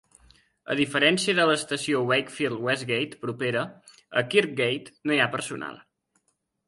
A 0.75 0.75
diferència 0.77 1.35
de 1.39 1.43
l'estació 1.51 2.01
Wakefield 2.11 2.63
Westgate 2.69 3.21
propera, 3.27 3.63
a 4.23 4.25
Kirkgate 4.33 4.97
no 5.11 5.17
hi 5.19 5.23
ha 5.27 5.33
personal. 5.37 5.79